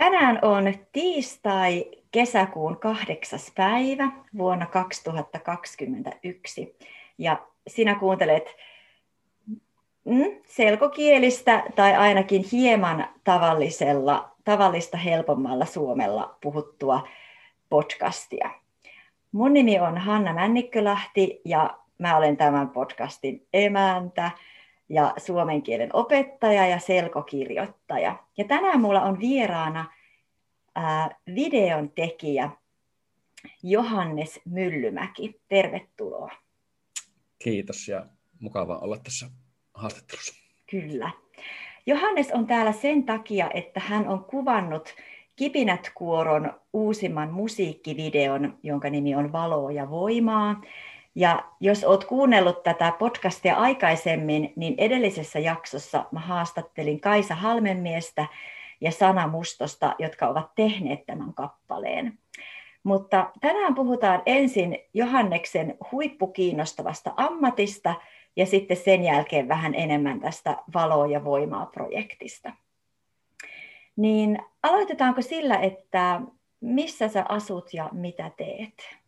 [0.00, 4.08] Tänään on tiistai kesäkuun kahdeksas päivä
[4.38, 6.76] vuonna 2021
[7.18, 8.56] ja sinä kuuntelet
[10.04, 17.08] mm, selkokielistä tai ainakin hieman tavallisella, tavallista helpommalla suomella puhuttua
[17.68, 18.50] podcastia.
[19.32, 24.30] Mun nimi on Hanna Männikkölahti ja mä olen tämän podcastin emäntä
[24.90, 28.16] ja suomen kielen opettaja ja selkokirjoittaja.
[28.36, 29.92] Ja tänään mulla on vieraana
[30.74, 32.50] ää, videon tekijä
[33.62, 35.40] Johannes Myllymäki.
[35.48, 36.30] Tervetuloa.
[37.38, 38.06] Kiitos ja
[38.40, 39.30] mukava olla tässä
[39.74, 40.34] haastattelussa.
[40.70, 41.10] Kyllä.
[41.86, 44.94] Johannes on täällä sen takia, että hän on kuvannut
[45.36, 50.62] Kipinät Kuoron uusimman musiikkivideon, jonka nimi on Valoa ja voimaa.
[51.14, 58.26] Ja jos olet kuunnellut tätä podcastia aikaisemmin, niin edellisessä jaksossa mä haastattelin Kaisa Halmenmiestä
[58.80, 62.18] ja Sana Mustosta, jotka ovat tehneet tämän kappaleen.
[62.82, 67.94] Mutta tänään puhutaan ensin Johanneksen huippukiinnostavasta ammatista
[68.36, 72.52] ja sitten sen jälkeen vähän enemmän tästä valoa ja voimaa projektista.
[73.96, 76.20] Niin aloitetaanko sillä, että
[76.60, 78.99] missä sä asut ja mitä teet?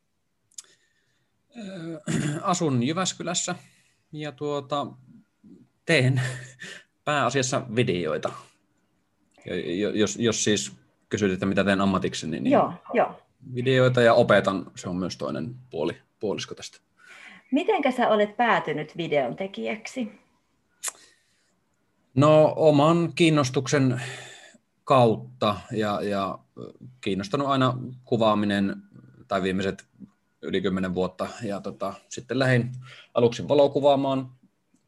[2.43, 3.55] asun Jyväskylässä
[4.13, 4.87] ja tuota,
[5.87, 6.21] teen
[7.05, 8.33] pääasiassa videoita.
[9.95, 10.73] Jos, jos siis
[11.09, 13.21] kysyt, että mitä teen ammatikseni, niin joo, joo.
[13.55, 16.79] videoita ja opetan, se on myös toinen puoli, puolisko tästä.
[17.53, 20.13] Mitenkä sä olet päätynyt videon tekijäksi?
[22.15, 24.03] No oman kiinnostuksen
[24.85, 26.39] kautta ja, ja
[27.01, 28.77] kiinnostanut aina kuvaaminen
[29.29, 29.85] tai viimeiset
[30.43, 31.29] yli kymmenen vuotta.
[31.43, 32.73] Ja tota, sitten lähdin
[33.15, 34.31] aluksi valokuvaamaan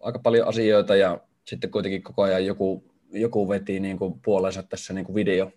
[0.00, 4.92] aika paljon asioita ja sitten kuitenkin koko ajan joku, joku veti niin kuin puolensa tässä
[4.92, 5.52] niin kuin video,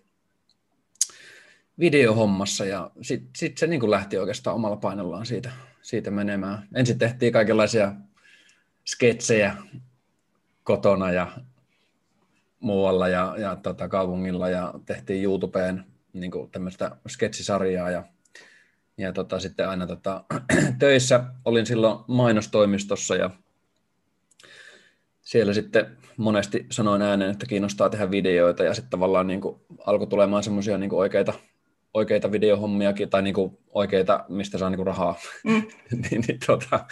[1.78, 5.50] videohommassa ja sitten sit se niin kuin lähti oikeastaan omalla painollaan siitä,
[5.82, 6.68] siitä menemään.
[6.74, 7.92] Ensin tehtiin kaikenlaisia
[8.86, 9.56] sketsejä
[10.64, 11.32] kotona ja
[12.60, 18.04] muualla ja, ja tota, kaupungilla ja tehtiin YouTubeen niin kuin tämmöistä sketsisarjaa ja
[18.98, 20.24] ja tota, sitten aina tota,
[20.78, 23.30] töissä olin silloin mainostoimistossa ja
[25.20, 30.06] siellä sitten monesti sanoin ääneen, että kiinnostaa tehdä videoita ja sitten tavallaan niin kuin alkoi
[30.06, 31.32] tulemaan semmoisia niin oikeita,
[31.94, 35.14] oikeita videohommiakin tai niin kuin oikeita, mistä saa niin kuin rahaa.
[35.44, 35.62] Mm.
[36.10, 36.86] niin, niin, tota,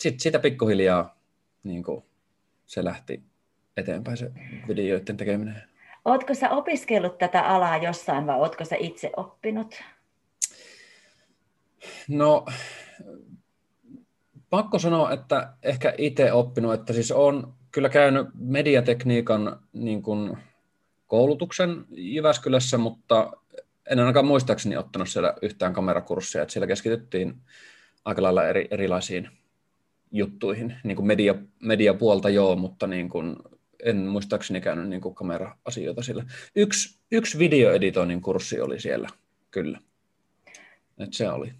[0.00, 1.18] sitten sitä pikkuhiljaa
[1.64, 2.04] niin kuin
[2.66, 3.22] se lähti
[3.76, 4.30] eteenpäin se
[4.68, 5.62] videoiden tekeminen.
[6.04, 9.82] Oletko sä opiskellut tätä alaa jossain vai oletko sä itse oppinut?
[12.08, 12.46] No,
[14.50, 20.38] pakko sanoa, että ehkä itse oppinut, että siis on kyllä käynyt mediatekniikan niin kuin
[21.06, 23.32] koulutuksen Jyväskylässä, mutta
[23.90, 27.34] en ainakaan muistaakseni ottanut siellä yhtään kamerakurssia, että siellä keskityttiin
[28.04, 29.30] aika lailla eri, erilaisiin
[30.12, 33.36] juttuihin, niin kuin media, mediapuolta joo, mutta niin kuin
[33.84, 36.24] en muistaakseni käynyt niin kuin kamera-asioita siellä.
[36.56, 39.08] Yksi, yksi videoeditoinnin kurssi oli siellä,
[39.50, 39.80] kyllä.
[40.98, 41.52] Et se oli.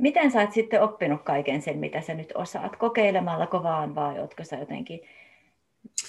[0.00, 2.76] Miten sä oot sitten oppinut kaiken sen, mitä sä nyt osaat?
[2.76, 5.00] Kokeilemalla vaan vai ootko sä jotenkin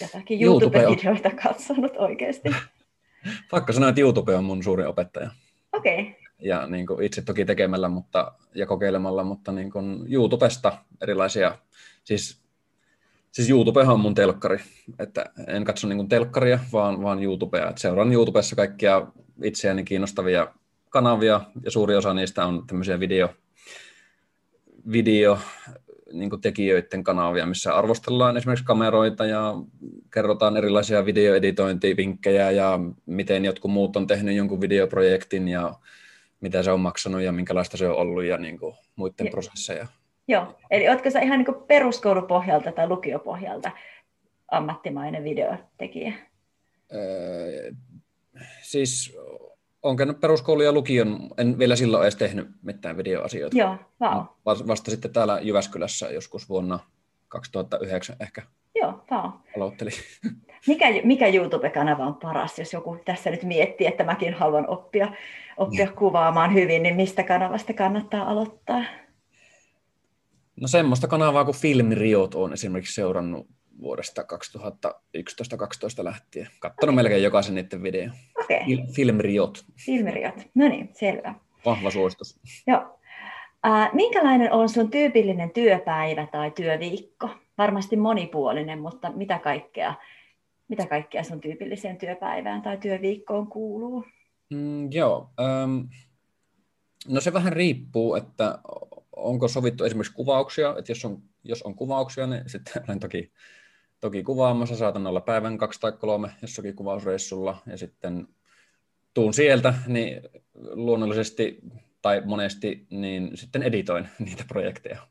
[0.02, 2.50] jotakin YouTube-videoita YouTube katsonut oikeasti?
[3.52, 5.32] Pakko sanoa, että YouTube on mun suurin opettaja.
[5.74, 6.02] Okei.
[6.02, 6.14] Okay.
[6.40, 11.58] Ja niin kuin itse toki tekemällä mutta, ja kokeilemalla, mutta niin kuin YouTubesta erilaisia,
[12.04, 12.42] siis,
[13.32, 14.58] siis YouTube on mun telkkari,
[15.00, 17.70] että en katso niin kuin telkkaria, vaan, vaan YouTubea.
[17.70, 19.08] Että seuraan YouTubessa kaikkia
[19.44, 20.48] itseäni kiinnostavia
[20.90, 23.30] kanavia, ja suuri osa niistä on tämmöisiä video,
[24.92, 25.38] video
[26.14, 29.54] niin tekijöiden kanavia, missä arvostellaan esimerkiksi kameroita ja
[30.14, 35.74] kerrotaan erilaisia videoeditointivinkkejä ja miten jotkut muut on tehnyt jonkun videoprojektin ja
[36.42, 39.32] mitä se on maksanut ja minkälaista se on ollut ja niin kuin muiden ja.
[39.32, 39.88] prosesseja.
[40.28, 43.72] Joo, eli oletko sä ihan niin peruskoulupohjalta tai lukiopohjalta
[44.52, 46.14] ammattimainen videotekijä?
[46.94, 47.72] Öö,
[48.62, 49.18] siis
[49.84, 53.58] olen käynyt peruskoulu ja lukion, en vielä silloin edes tehnyt mitään videoasioita.
[53.58, 54.26] Joo, wow.
[54.68, 56.80] Vasta sitten täällä Jyväskylässä joskus vuonna
[57.28, 58.42] 2009 ehkä.
[58.76, 59.32] Joo, wow.
[59.58, 59.94] Aloittelin.
[60.68, 65.14] Mikä, mikä YouTube-kanava on paras, jos joku tässä nyt miettii, että mäkin haluan oppia,
[65.58, 65.92] oppia no.
[65.96, 68.84] kuvaamaan hyvin, niin mistä kanavasta kannattaa aloittaa?
[70.62, 73.48] No semmoista kanavaa kuin Filmiriot on esimerkiksi seurannut
[73.82, 76.48] vuodesta 2011-2012 lähtien.
[76.60, 76.96] Katsonut okay.
[76.96, 77.84] melkein jokaisen niiden
[78.60, 78.84] video.
[78.84, 78.94] Okay.
[78.94, 79.66] Filmriot.
[79.86, 80.36] Filmriot.
[80.56, 81.36] No niin, selvä.
[81.66, 82.40] Vahva suositus.
[82.68, 83.00] Joo.
[83.66, 87.30] Äh, minkälainen on sun tyypillinen työpäivä tai työviikko?
[87.58, 89.94] Varmasti monipuolinen, mutta mitä kaikkea,
[90.68, 94.06] Mitä kaikkea sun tyypilliseen työpäivään tai työviikkoon kuuluu?
[94.50, 95.30] Mm, joo.
[95.40, 95.90] Um,
[97.08, 98.60] no se vähän riippuu, että
[99.16, 103.32] onko sovittu esimerkiksi kuvauksia, että jos on, jos on kuvauksia, niin sitten olen toki,
[104.00, 108.28] toki kuvaamassa, saatan olla päivän kaksi tai kolme jossakin kuvausreissulla, ja sitten
[109.14, 110.22] tuun sieltä, niin
[110.56, 111.60] luonnollisesti
[112.02, 115.08] tai monesti niin sitten editoin niitä projekteja.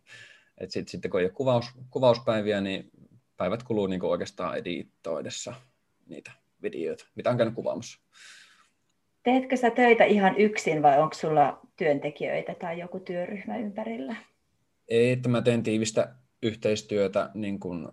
[0.58, 2.90] Et sit, sitten kun ei ole kuvaus, kuvauspäiviä, niin
[3.36, 5.54] päivät kuluu niin oikeastaan editoidessa
[6.06, 6.32] niitä
[6.62, 8.00] videoita, mitä on käynyt kuvaamassa.
[9.22, 14.16] Teetkö sä töitä ihan yksin vai onko sulla työntekijöitä tai joku työryhmä ympärillä?
[14.88, 17.88] Ei, että mä teen tiivistä yhteistyötä niin kuin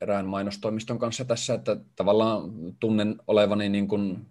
[0.00, 4.26] erään mainostoimiston kanssa tässä, että tavallaan tunnen olevani niin kuin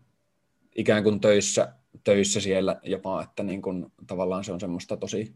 [0.75, 1.73] ikään kuin töissä,
[2.03, 5.35] töissä siellä jopa, että niin kuin, tavallaan se on semmoista tosi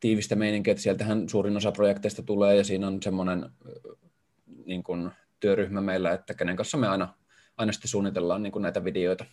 [0.00, 3.50] tiivistä meininkiä, että sieltähän suurin osa projekteista tulee ja siinä on semmoinen
[4.66, 5.10] niin kuin,
[5.40, 7.14] työryhmä meillä, että kenen kanssa me aina,
[7.56, 9.24] aina sitten suunnitellaan niin kuin näitä videoita.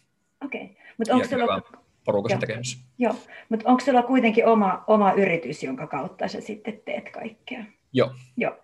[0.45, 0.75] Okei, okay.
[0.97, 1.61] mutta onko sulla...
[2.05, 2.77] Porukassa tekemässä.
[2.97, 3.15] Joo,
[3.49, 7.65] mutta onko sulla kuitenkin oma, oma yritys, jonka kautta sä sitten teet kaikkea?
[7.93, 8.13] Joo.
[8.37, 8.57] Joo.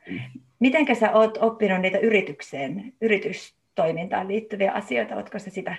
[0.60, 5.16] Mitenkä sä oot oppinut niitä yritykseen, yritystoimintaan liittyviä asioita?
[5.16, 5.75] Oletko sä sitä,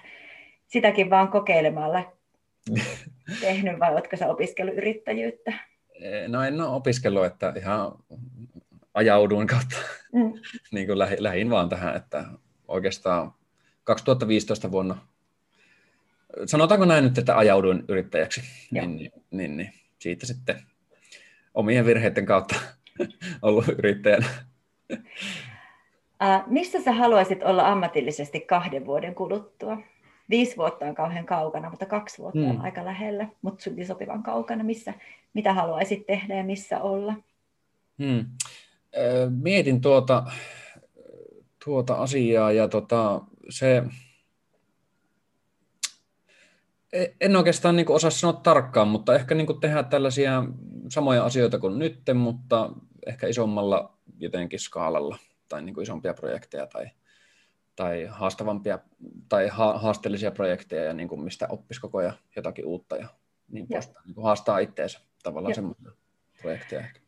[0.73, 2.13] sitäkin vaan kokeilemalla
[3.41, 5.53] tehnyt vai oletko sä opiskellut yrittäjyyttä?
[6.29, 7.93] No en ole opiskellut, että ihan
[8.95, 9.77] ajauduin kautta
[10.13, 10.33] mm.
[10.73, 12.25] niin kuin lähin, lähin vaan tähän, että
[12.69, 13.33] oikeastaan
[13.85, 14.99] 2015 vuonna,
[16.47, 20.63] sanotaanko näin nyt, että ajauduin yrittäjäksi, niin, niin, niin, niin siitä sitten
[21.55, 22.55] omien virheiden kautta
[23.43, 24.27] ollut yrittäjänä.
[26.23, 29.79] Äh, missä sä haluaisit olla ammatillisesti kahden vuoden kuluttua?
[30.31, 32.51] Viisi vuotta on kauhean kaukana, mutta kaksi vuotta mm.
[32.51, 34.65] on aika lähellä, mutta sopivan kaukana.
[34.65, 34.95] Missä,
[35.35, 37.15] mitä haluaisit tehdä ja missä olla?
[37.99, 38.25] Hmm
[39.43, 40.25] mietin tuota,
[41.65, 43.21] tuota asiaa ja tota,
[43.51, 43.83] se,
[46.93, 50.45] e, en oikeastaan niin osaa sanoa tarkkaan, mutta ehkä niin tehdä tällaisia
[50.89, 52.71] samoja asioita kuin nyt, mutta
[53.07, 55.19] ehkä isommalla jotenkin skaalalla
[55.49, 56.87] tai niin isompia projekteja tai,
[57.77, 58.79] tai haastavampia
[59.29, 63.09] tai ha- haasteellisia projekteja ja niin kuin mistä oppisi koko ajan jotakin uutta ja
[63.53, 64.07] niin poispäin.
[64.07, 65.91] Niin haastaa itteensä tavallaan semmoisia
[66.43, 67.01] projekteja ehkä.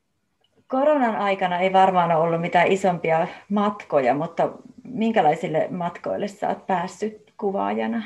[0.66, 4.52] Koronan aikana ei varmaan ole ollut mitään isompia matkoja, mutta
[4.84, 8.02] minkälaisille matkoille sä oot päässyt kuvaajana?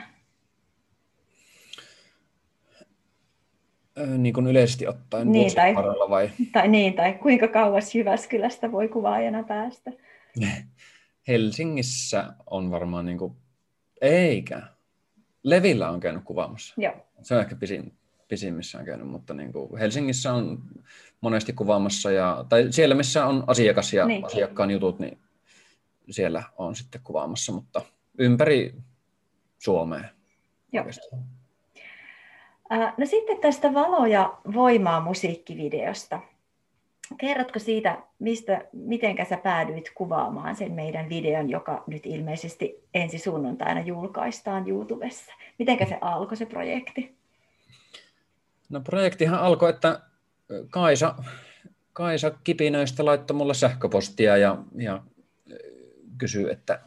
[4.18, 5.74] Niin kuin yleisesti ottaen niin, tai,
[6.10, 6.30] vai?
[6.52, 9.90] Tai, niin, tai kuinka kauas Jyväskylästä voi kuvaajana päästä?
[11.28, 13.36] Helsingissä on varmaan, niin kuin,
[14.00, 14.62] eikä.
[15.42, 16.74] Levillä on käynyt kuvaamassa.
[16.76, 16.94] Joo.
[17.22, 17.92] Se on ehkä pisin,
[18.28, 20.62] pisimmissään käynyt, mutta niin kuin Helsingissä on
[21.20, 24.24] monesti kuvaamassa, ja, tai siellä missä on asiakas ja niin.
[24.24, 25.18] asiakkaan jutut, niin
[26.10, 27.82] siellä on sitten kuvaamassa, mutta
[28.18, 28.74] ympäri
[29.58, 30.04] Suomea.
[30.72, 30.84] Joo.
[32.96, 36.20] No sitten tästä valo- ja voimaa musiikkivideosta.
[37.16, 43.80] Kerrotko siitä, mistä, miten sä päädyit kuvaamaan sen meidän videon, joka nyt ilmeisesti ensi sunnuntaina
[43.80, 45.32] julkaistaan YouTubessa?
[45.58, 47.16] Miten se alkoi se projekti?
[48.68, 50.00] No projektihan alkoi, että
[50.70, 51.14] Kaisa,
[51.92, 55.02] Kaisa Kipinöistä laittoi mulle sähköpostia ja, ja
[56.18, 56.80] kysyi, että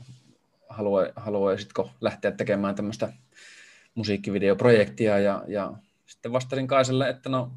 [1.16, 3.14] haluaisitko lähteä tekemään tämmöistä
[3.96, 5.74] musiikkivideoprojektia ja, ja
[6.06, 7.52] sitten vastasin Kaisalle, että no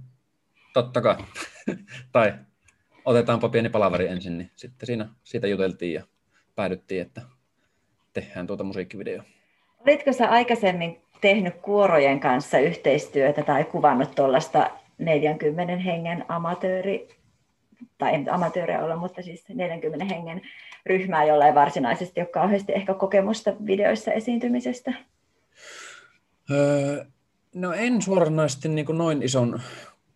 [0.73, 1.17] totta kai,
[2.13, 2.35] tai
[3.05, 6.03] otetaanpa pieni palaveri ensin, niin sitten siinä siitä juteltiin ja
[6.55, 7.23] päädyttiin, että
[8.13, 9.23] tehdään tuota musiikkivideo.
[9.79, 17.09] Olitko sä aikaisemmin tehnyt kuorojen kanssa yhteistyötä tai kuvannut tuollaista 40 hengen amatööri,
[17.99, 20.43] tai ei amatööriä olla, mutta siis 40 hengen
[20.87, 24.93] ryhmää, jolla ei varsinaisesti ole kauheasti ehkä kokemusta videoissa esiintymisestä?
[26.51, 27.05] Öö,
[27.55, 29.61] no en suoranaisesti niin kuin noin ison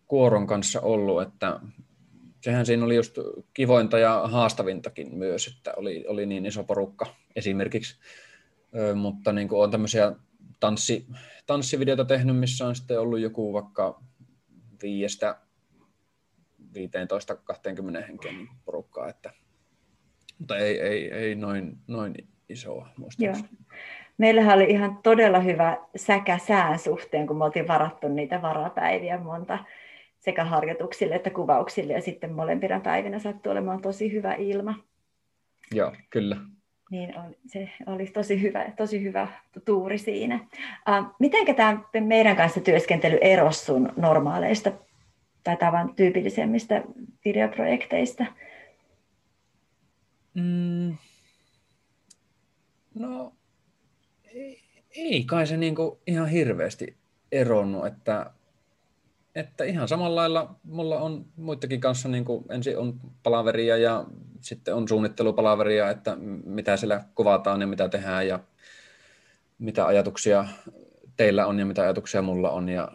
[0.07, 1.59] kuoron kanssa ollut, että
[2.41, 3.17] sehän siinä oli just
[3.53, 7.05] kivointa ja haastavintakin myös, että oli, oli niin iso porukka
[7.35, 7.99] esimerkiksi,
[8.75, 10.11] öö, mutta niin kuin on tämmöisiä
[10.59, 11.07] tanssi,
[11.45, 14.01] tanssivideota tehnyt, missä on sitten ollut joku vaikka
[14.83, 15.37] viiestä
[16.61, 19.33] 15-20 henken porukkaa, että,
[20.39, 22.13] mutta ei, ei, ei noin, noin
[22.49, 23.49] isoa muistaakseni.
[24.17, 29.59] Meillähän oli ihan todella hyvä säkä sään suhteen, kun me oltiin varattu niitä varapäiviä monta
[30.19, 34.75] sekä harjoituksille että kuvauksille, ja sitten molempina päivinä sattui olemaan tosi hyvä ilma.
[35.73, 36.37] Joo, kyllä.
[36.91, 39.27] Niin on, se oli tosi hyvä, tosi hyvä
[39.65, 40.35] tuuri siinä.
[40.35, 44.71] Uh, miten tämä meidän kanssa työskentely erosi sun normaaleista
[45.43, 46.83] tai tavan tyypillisemmistä
[47.25, 48.25] videoprojekteista?
[50.33, 50.97] Mm.
[54.95, 56.97] ei kai se niin kuin ihan hirveästi
[57.31, 58.31] eronnut, että,
[59.39, 64.05] että ihan samalla lailla mulla on muitakin kanssa, niin kuin ensin on palaveria ja
[64.41, 68.39] sitten on suunnittelupalaveria, että mitä siellä kuvataan ja mitä tehdään ja
[69.59, 70.45] mitä ajatuksia
[71.15, 72.91] teillä on ja mitä ajatuksia mulla on ja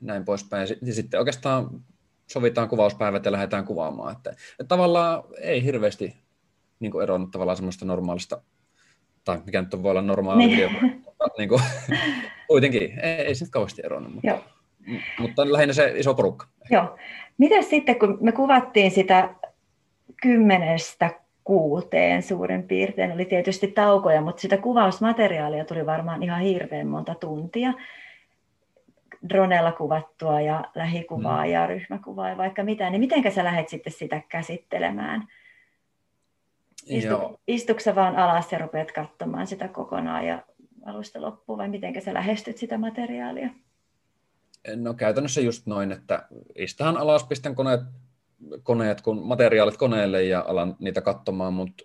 [0.00, 0.68] näin poispäin.
[0.82, 1.84] Ja sitten oikeastaan
[2.26, 4.16] sovitaan kuvauspäivät ja lähdetään kuvaamaan.
[4.16, 6.16] Että, että tavallaan ei hirveästi
[6.80, 8.42] niin kuin eronnut tavallaan semmoista normaalista,
[9.24, 10.70] tai mikä nyt voi olla normaali niin.
[11.38, 11.62] niin kuin,
[12.48, 14.14] kuitenkin ei, ei se nyt kauheasti eronnut.
[14.14, 14.44] Mutta, Joo.
[15.18, 16.46] Mutta lähinnä se iso porukka.
[16.70, 16.96] Joo.
[17.38, 19.34] Miten sitten, kun me kuvattiin sitä
[20.22, 21.10] kymmenestä
[21.44, 27.72] kuuteen suurin piirtein, oli tietysti taukoja, mutta sitä kuvausmateriaalia tuli varmaan ihan hirveän monta tuntia
[29.28, 31.50] dronella kuvattua ja lähikuvaa mm.
[31.50, 35.28] ja ryhmäkuvaa ja vaikka mitä, niin miten sä lähdet sitten sitä käsittelemään?
[36.86, 40.42] Istu, istuksa vaan alas ja rupeat katsomaan sitä kokonaan ja
[40.84, 43.50] alusta loppuun vai miten sä lähestyt sitä materiaalia?
[44.76, 47.80] No käytännössä just noin, että istahan alas, pistän koneet,
[48.62, 51.84] koneet kun materiaalit koneelle ja alan niitä katsomaan, mutta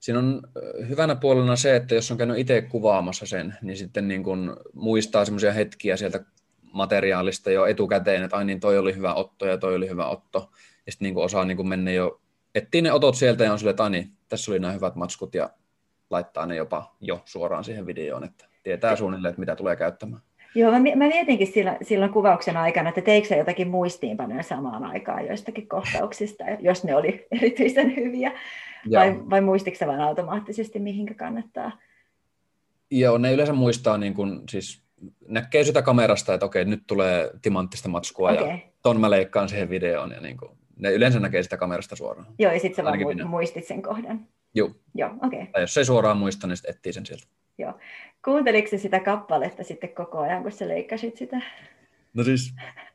[0.00, 0.42] siinä on
[0.88, 5.24] hyvänä puolena se, että jos on käynyt itse kuvaamassa sen, niin sitten niin kun muistaa
[5.24, 6.24] semmoisia hetkiä sieltä
[6.72, 10.50] materiaalista jo etukäteen, että ai niin toi oli hyvä otto ja toi oli hyvä otto.
[10.86, 12.20] Ja sitten niin osaa niin mennä jo,
[12.54, 15.34] etsii ne otot sieltä ja on silleen, että ai niin, tässä oli nämä hyvät matskut
[15.34, 15.50] ja
[16.10, 20.22] laittaa ne jopa jo suoraan siihen videoon, että tietää suunnilleen, että mitä tulee käyttämään.
[20.54, 25.26] Joo, mä, mä mietinkin silloin, silloin kuvauksen aikana, että teikö sä jotakin muistiinpanoja samaan aikaan
[25.26, 28.32] joistakin kohtauksista, jos ne oli erityisen hyviä,
[28.92, 31.72] vai, vai muistitko sä vaan automaattisesti, mihinkä kannattaa?
[32.90, 34.82] Joo, ne yleensä muistaa niin kun, siis
[35.28, 38.48] näkee sitä kamerasta, että okei, nyt tulee timanttista matskua okay.
[38.48, 40.10] ja ton mä leikkaan siihen videoon.
[40.10, 42.26] Ja niin kuin, ne yleensä näkee sitä kamerasta suoraan.
[42.38, 43.24] Joo, ja sitten sä vaan minä.
[43.24, 44.26] muistit sen kohdan.
[44.54, 44.70] Joo.
[44.94, 45.40] Joo, okei.
[45.40, 45.52] Okay.
[45.52, 47.24] Tai jos ei suoraan muista, niin sitten etsii sen sieltä.
[47.58, 47.74] Joo.
[48.24, 51.40] Kuunteliko sitä kappaletta sitten koko ajan, kun sä leikkasit sitä?
[52.14, 52.54] No siis,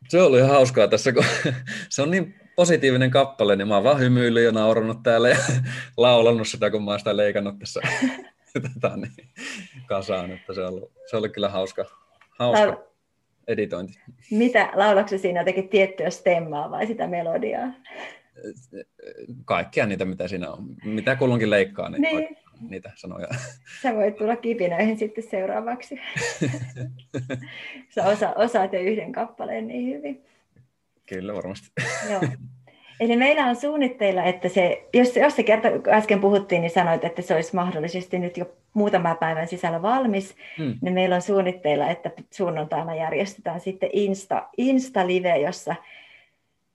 [0.09, 1.23] se oli ihan hauskaa tässä, kun
[1.89, 5.37] se on niin positiivinen kappale, niin mä oon vaan hymyillyt ja naurannut täällä ja
[5.97, 7.81] laulannut sitä, kun mä oon sitä leikannut tässä
[8.73, 9.29] tota, niin,
[9.85, 11.85] kasaan, että se oli, se oli kyllä hauska,
[12.39, 12.77] hauska Laul...
[13.47, 13.99] editointi.
[14.31, 17.67] Mitä, laulakse siinä jotenkin tiettyä stemmaa vai sitä melodiaa?
[19.45, 20.75] Kaikkia niitä, mitä siinä on.
[20.83, 22.37] Mitä kulloinkin leikkaa, niin, niin.
[22.69, 23.27] Niitä sanoja.
[23.81, 25.99] Sä voit tulla kipinöihin sitten seuraavaksi.
[27.95, 30.25] Sä osa, osaat jo yhden kappaleen niin hyvin.
[31.09, 31.71] Kyllä, varmasti.
[32.11, 32.21] Joo.
[32.99, 37.21] Eli meillä on suunnitteilla, että se, jos, jos se kerta äsken puhuttiin, niin sanoit, että
[37.21, 40.77] se olisi mahdollisesti nyt jo muutama päivän sisällä valmis, hmm.
[40.81, 45.75] niin meillä on suunnitteilla, että sunnuntaina järjestetään sitten Insta, Insta-live, jossa,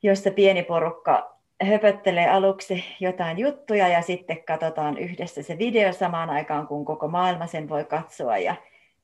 [0.02, 1.31] jossa pieni porukka
[1.64, 7.46] höpöttelee aluksi jotain juttuja ja sitten katsotaan yhdessä se video samaan aikaan, kun koko maailma
[7.46, 8.56] sen voi katsoa ja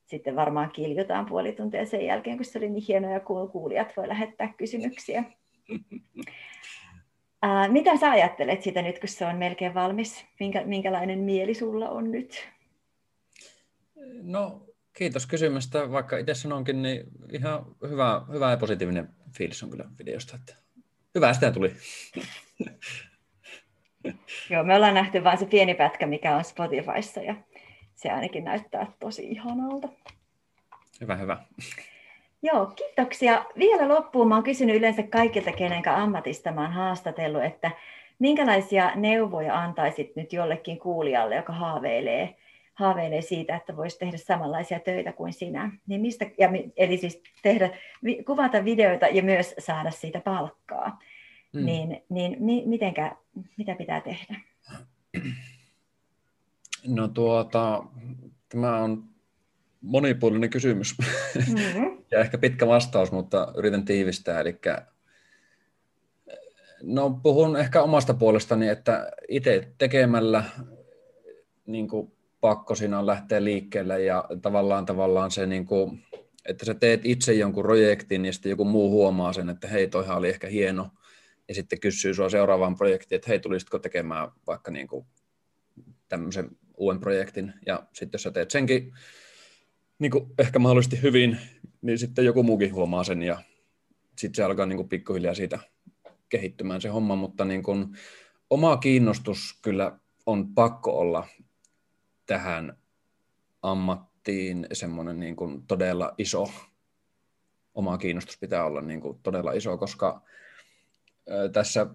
[0.06, 4.08] sitten varmaan kiljutaan puoli tuntia sen jälkeen, kun se oli niin hienoa ja kuulijat voi
[4.08, 5.24] lähettää kysymyksiä.
[7.42, 10.24] Ää, mitä sä ajattelet siitä nyt, kun se on melkein valmis?
[10.40, 12.48] Minkä, minkälainen mieli sulla on nyt?
[14.22, 15.90] No, kiitos kysymästä.
[15.90, 20.36] Vaikka itse sanonkin, niin ihan hyvä, hyvä ja positiivinen fiilis on kyllä videosta.
[20.36, 20.56] Että
[21.14, 21.72] hyvä sitä tuli.
[24.50, 27.34] Joo, me ollaan nähty vain se pieni pätkä, mikä on Spotifyssa, ja
[27.94, 29.88] se ainakin näyttää tosi ihanalta.
[31.00, 31.38] Hyvä, hyvä.
[32.42, 33.44] Joo, kiitoksia.
[33.58, 37.70] Vielä loppuun mä oon kysynyt yleensä kaikilta, kenenkä ammatista mä oon haastatellut, että
[38.18, 42.36] minkälaisia neuvoja antaisit nyt jollekin kuulijalle, joka haaveilee,
[42.74, 45.70] haaveilee siitä, että voisi tehdä samanlaisia töitä kuin sinä.
[45.86, 47.70] Niin mistä, ja, eli siis tehdä,
[48.26, 50.98] kuvata videoita ja myös saada siitä palkkaa.
[51.54, 51.64] Hmm.
[51.64, 53.16] Niin, niin mi, mitenkä,
[53.56, 54.40] mitä pitää tehdä?
[56.86, 57.84] No tuota,
[58.48, 59.04] tämä on
[59.80, 62.02] monipuolinen kysymys mm-hmm.
[62.10, 64.40] ja ehkä pitkä vastaus, mutta yritän tiivistää.
[64.40, 64.58] Eli
[66.82, 70.44] no, puhun ehkä omasta puolestani, että itse tekemällä
[71.66, 76.04] niin kuin pakko siinä on lähteä liikkeelle ja tavallaan, tavallaan se, niin kuin,
[76.46, 80.16] että sä teet itse jonkun projektin ja sitten joku muu huomaa sen, että hei, toihan
[80.16, 80.88] oli ehkä hieno
[81.48, 85.06] ja sitten kysyy sua seuraavaan projektiin, että hei, tulisitko tekemään vaikka niin kuin
[86.08, 88.92] tämmöisen uuden projektin ja sitten jos sä teet senkin
[89.98, 91.38] niin kuin ehkä mahdollisesti hyvin,
[91.82, 93.42] niin sitten joku muukin huomaa sen ja
[94.18, 95.58] sitten se alkaa niin kuin pikkuhiljaa siitä
[96.28, 97.86] kehittymään se homma, mutta niin kuin
[98.50, 101.26] oma kiinnostus kyllä on pakko olla
[102.26, 102.78] tähän
[103.62, 106.50] ammattiin semmoinen niin kuin todella iso.
[107.74, 110.22] Oma kiinnostus pitää olla niin kuin todella iso, koska
[111.52, 111.86] tässä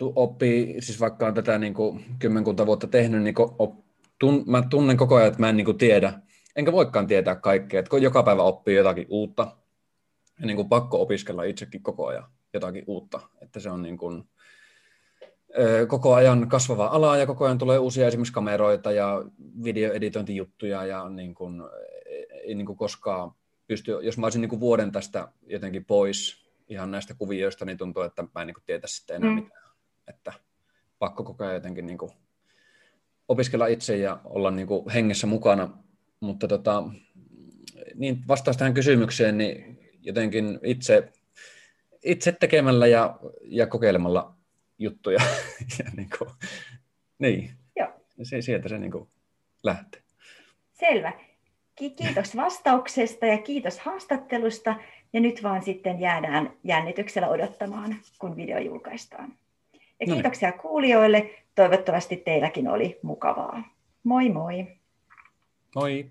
[0.00, 3.74] oppii, siis vaikka on tätä niin kuin kymmenkunta vuotta tehnyt, niin op,
[4.18, 6.12] tun, mä tunnen koko ajan, että mä en niin kuin tiedä.
[6.56, 9.56] Enkä voikaan tietää kaikkea, että kun joka päivä oppii jotakin uutta,
[10.40, 14.24] ja niin kuin pakko opiskella itsekin koko ajan jotakin uutta, että se on niin kuin,
[15.88, 19.24] koko ajan kasvava ala ja koko ajan tulee uusia esimerkiksi kameroita ja
[19.64, 21.62] videoeditointijuttuja ja niin kuin,
[22.44, 23.32] ei niin kuin koskaan
[23.66, 26.39] pysty, jos mä olisin niin kuin vuoden tästä jotenkin pois
[26.70, 29.34] ihan näistä kuvioista, niin tuntuu, että mä en niin tietä sitten enää mm.
[29.34, 29.62] mitään.
[30.08, 30.32] Että
[30.98, 32.10] pakko koko ajan jotenkin niin kuin
[33.28, 35.78] opiskella itse ja olla niin kuin hengessä mukana.
[36.20, 36.82] Mutta tota,
[37.94, 41.12] niin vastaus tähän kysymykseen, niin jotenkin itse,
[42.04, 44.34] itse tekemällä ja, ja kokeilemalla
[44.78, 45.20] juttuja.
[45.78, 46.30] ja niin, kuin,
[47.18, 47.50] niin.
[47.76, 47.88] Joo.
[48.40, 49.08] sieltä se niin kuin
[49.62, 50.02] lähtee.
[50.72, 51.12] Selvä.
[51.74, 54.76] Kiitos vastauksesta ja kiitos haastattelusta.
[55.12, 59.32] Ja nyt vaan sitten jäädään jännityksellä odottamaan, kun video julkaistaan.
[59.72, 60.14] Ja niin.
[60.14, 61.30] kiitoksia kuulijoille.
[61.54, 63.62] Toivottavasti teilläkin oli mukavaa.
[64.04, 64.66] Moi moi!
[65.74, 66.06] Moi!